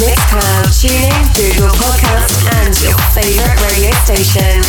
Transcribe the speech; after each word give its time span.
Mixcloud, 0.00 0.72
TuneIn, 0.72 1.34
Google 1.36 1.68
Podcast, 1.76 2.48
and 2.64 2.72
your 2.80 2.96
favorite 3.12 3.60
radio 3.60 3.92
station. 4.04 4.62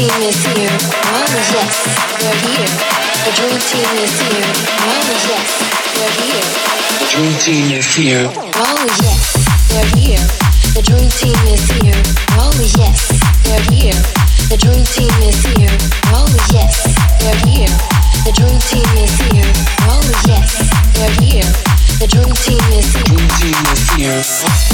team 0.00 0.22
is 0.24 0.40
here. 0.48 0.76
One 1.12 1.28
is 1.28 1.48
yes, 1.52 1.76
we're 2.24 2.40
here. 2.48 2.72
The 3.28 3.32
dream 3.36 3.60
team 3.68 3.84
is 4.00 4.16
here. 4.32 4.48
One 4.88 5.04
is 5.12 5.24
yes, 5.28 5.50
we're 5.92 6.16
here. 6.24 6.46
The 6.96 7.06
dream 7.12 7.34
team 7.44 7.68
is 7.76 7.84
here. 7.92 8.24
One 8.56 8.80
is 8.80 8.96
yes, 9.04 9.36
we're 9.68 9.92
here. 10.00 10.24
The 10.72 10.80
dream 10.88 11.10
team 11.20 11.36
is 11.52 11.68
here. 11.76 12.00
One 12.40 12.56
is 12.64 12.72
yes, 12.80 13.12
we're 13.44 13.60
here. 13.76 14.00
The 14.48 14.56
dream 14.56 14.84
team 14.88 15.12
is 15.20 15.36
here. 15.44 15.76
One 16.16 16.32
is 16.32 16.48
yes, 16.48 16.80
we're 17.20 17.36
here. 17.44 17.74
The 18.24 18.32
dream 18.32 18.56
team 18.72 18.88
is 19.04 19.12
here. 19.28 19.52
One 19.84 20.00
is 20.00 20.22
yes, 20.24 20.48
we're 20.96 21.12
here. 21.20 21.50
The 22.00 22.08
dream 22.08 22.32
team 22.40 22.64
is 22.72 22.88
here. 22.88 23.04
Dream 23.04 23.28
team 23.36 23.60
is 23.68 23.84
here. 24.00 24.69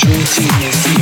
dream 0.00 0.24
team. 0.24 0.98
you. 0.98 0.99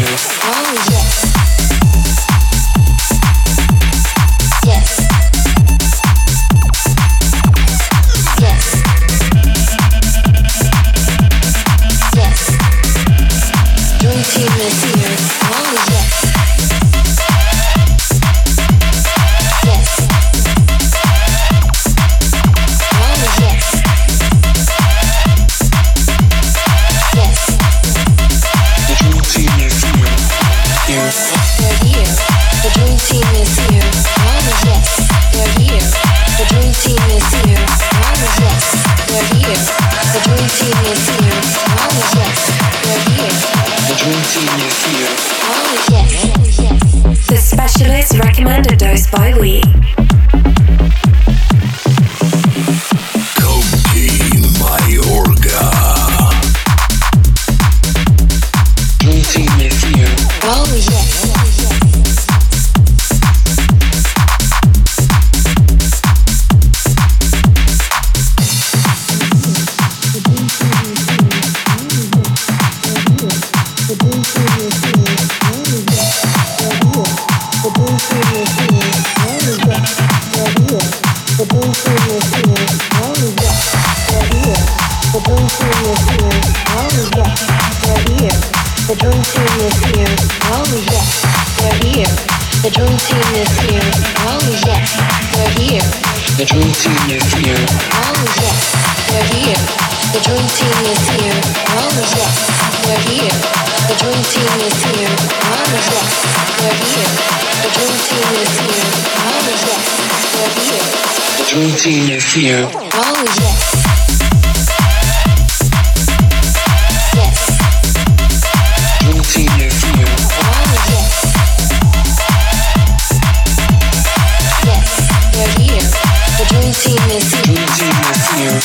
Is 127.19 127.33
here. 127.35 128.59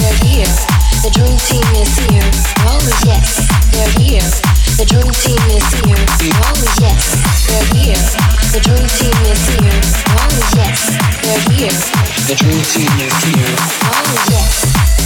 They're 0.00 0.18
here. 0.24 0.52
The 1.02 1.10
dream 1.12 1.36
team 1.36 1.64
is 1.76 1.92
here. 2.08 2.30
Oh 2.64 2.80
yes, 3.04 3.44
they're 3.72 3.92
here. 4.00 4.24
The 4.78 4.86
dream 4.88 5.10
team 5.12 5.40
is 5.52 5.66
here. 5.84 6.04
Oh 6.40 6.56
yes, 6.80 7.20
they're 7.48 7.68
here. 7.76 8.00
The 8.52 8.60
dream 8.64 8.86
team 8.96 9.16
is 9.28 9.42
here. 9.52 9.80
Oh 10.16 10.32
yes, 10.56 10.88
they're 11.22 11.44
here. 11.52 11.78
The 12.28 12.36
dream 12.38 12.62
team 12.72 12.92
is 13.04 13.16
here. 13.24 13.54
Oh 13.92 14.24
yes. 14.30 14.97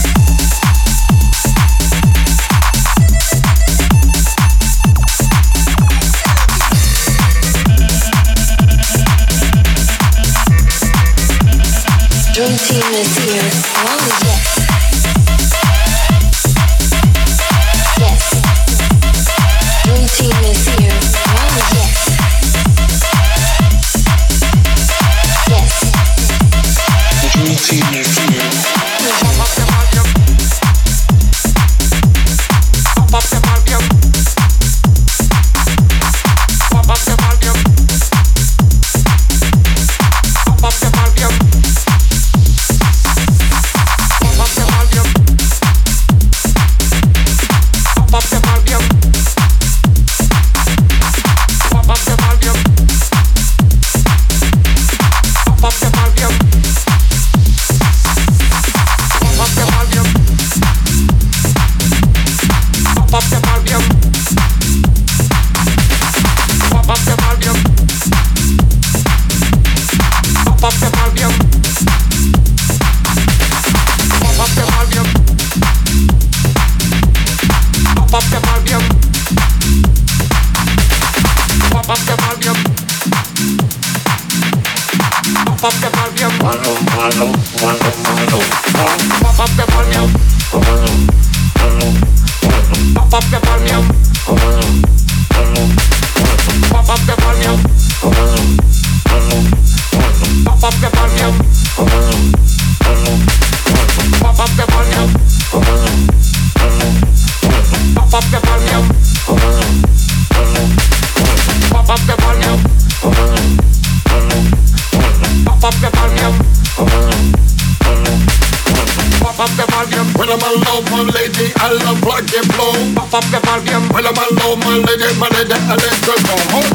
Papá 85.63 85.77
mal 85.95 86.11
bien 86.11 86.33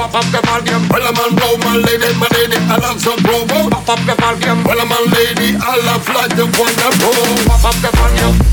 Pop 0.08 0.24
up 0.24 0.32
the 0.32 0.40
volume. 0.48 0.88
When 0.88 1.02
I'm 1.02 1.18
alone, 1.20 1.60
my 1.60 1.76
lady, 1.76 2.08
my 2.16 2.28
lady, 2.32 2.56
I 2.56 2.78
love 2.78 3.02
some 3.02 3.20
promo. 3.20 3.70
Pop 3.70 3.90
up 3.90 4.00
the 4.06 4.16
volume. 4.16 4.64
When 4.64 4.80
I'm 4.80 4.90
a 4.90 5.00
lady, 5.12 5.58
I 5.60 5.76
love 5.84 6.08
like 6.16 6.32
the 6.32 6.46
blow. 6.48 7.44
Pop 7.46 7.66
up 7.66 7.76
the 7.82 7.92
volume. 7.92 8.47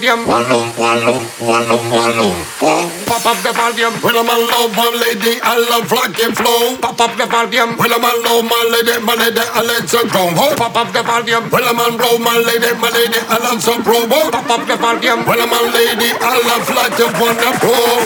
diam. 0.00 0.26
Wallum, 0.26 0.72
wallum, 0.76 1.22
wallum, 1.40 1.90
wallum, 1.90 2.34
wallum, 2.60 2.97
Pop 3.18 3.34
up 3.34 3.42
the 3.42 3.50
volume. 3.50 3.98
When 3.98 4.14
I'm 4.14 4.30
alone, 4.30 4.70
my 4.78 4.94
lady, 4.94 5.42
I 5.42 5.58
love 5.58 5.90
rock 5.90 6.14
and 6.22 6.38
flow. 6.38 6.78
Pop 6.78 7.02
up 7.02 7.18
the 7.18 7.26
volume. 7.26 7.74
When 7.74 7.90
I'm 7.90 8.06
alone, 8.06 8.46
my 8.46 8.62
lady, 8.70 8.94
my 9.02 9.18
lady, 9.18 9.42
I 9.42 9.58
let 9.66 9.90
her 9.90 10.06
go 10.06 10.22
home. 10.38 10.54
Pop 10.54 10.78
up 10.78 10.94
the 10.94 11.02
volume. 11.02 11.50
When 11.50 11.66
I'm 11.66 11.82
alone, 11.82 12.22
my 12.22 12.38
lady, 12.38 12.70
my 12.78 12.86
lady, 12.94 13.18
I 13.26 13.42
love 13.42 13.58
some 13.58 13.82
promo. 13.82 14.30
Pop 14.30 14.46
up 14.46 14.62
the 14.70 14.78
volume. 14.78 15.26
When 15.26 15.34
I'm 15.34 15.50
a 15.50 15.60
lady, 15.66 16.14
I 16.14 16.38
love 16.46 16.62
like 16.70 16.94
the 16.94 17.10
one. 17.18 17.34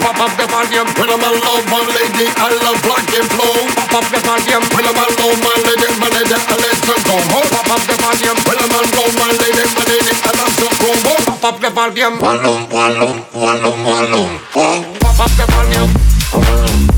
Pop 0.00 0.16
up 0.16 0.32
the 0.32 0.48
volume. 0.48 0.88
When 0.96 1.12
I'm 1.12 1.20
alone, 1.20 1.64
my 1.68 1.84
lady, 1.92 2.32
I 2.32 2.48
love 2.64 2.80
rock 2.88 3.04
and 3.12 3.28
flow. 3.36 3.68
Pop 3.76 3.92
up 3.92 4.08
the 4.08 4.16
volume. 4.24 4.64
When 4.72 4.88
I'm 4.88 4.96
alone, 4.96 5.38
my 5.44 5.52
lady, 5.60 5.92
my 6.00 6.08
lady, 6.08 6.40
I 6.40 6.56
let 6.56 6.80
her 6.88 6.96
go 7.04 7.16
home. 7.36 7.48
Pop 7.52 7.68
up 7.68 7.84
the 7.84 8.00
volume. 8.00 8.38
When 8.48 8.56
I'm 8.64 8.72
alone, 8.80 9.12
my 9.20 9.28
lady, 9.28 9.64
my 9.76 9.84
lady, 9.92 10.12
I 10.24 10.32
love 10.40 10.56
some 10.56 10.72
promo. 10.80 11.12
Pop 11.28 11.44
up 11.52 11.60
the 11.60 11.68
volume. 11.68 12.16
Pop 12.16 12.40
up 12.40 12.64
the 12.72 13.76
volume. 13.76 14.40
Pop 14.56 15.11
up 15.20 15.30
the 15.36 15.46
volume. 15.52 16.91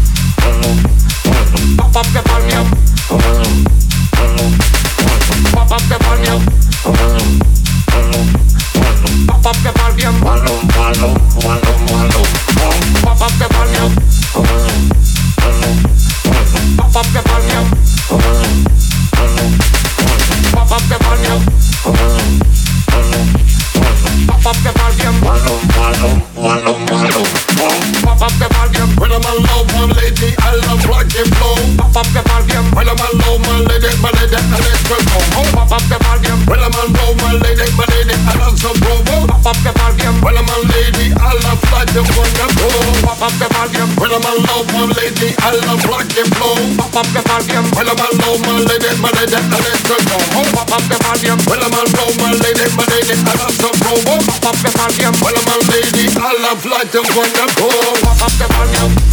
lady, 48.94 49.02
my 49.02 49.10
lady, 49.18 49.34
I 49.34 49.58
love 49.58 49.82
to 49.82 49.96
go. 50.08 50.16
Oh, 50.34 50.44
pop 50.52 50.72
up 50.72 50.82
the 50.88 50.96
volume, 51.02 51.38
well 51.46 51.62
I'm 51.62 51.74
on 51.74 51.86
roll, 51.98 52.14
my 52.20 52.32
lady, 52.32 52.66
my 52.76 52.84
lady, 52.86 53.14
I 53.14 53.34
love 53.38 53.56
to 53.58 53.70
roll. 53.84 54.00
Oh, 54.06 54.20
pop 54.26 54.44
up 54.44 54.56
the 54.62 54.70
volume, 54.70 55.14
well 55.22 55.34
I'm 55.34 55.48
on 55.48 55.60
lady, 55.70 56.06
I 56.16 56.32
love 56.42 56.64
like 56.66 56.90
to 56.92 57.02
go. 57.02 57.22
Oh, 57.22 57.98
pop 58.02 58.22
up 58.22 58.32
the 58.38 58.46
volume. 58.54 59.03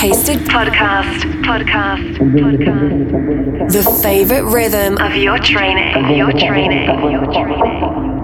tasted 0.00 0.38
podcast, 0.48 1.20
podcast, 1.44 2.16
podcast. 2.40 3.70
The 3.70 3.82
favorite 4.02 4.44
rhythm 4.44 4.96
of 4.96 5.14
your 5.14 5.36
training, 5.36 6.16
your 6.16 6.32
training, 6.32 6.86
your 7.10 7.26
training. 7.26 8.20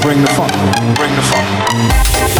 bring 0.00 0.22
the 0.22 0.30
funk, 0.32 0.96
bring 0.96 1.14
the 1.14 1.22
funk. 1.22 2.39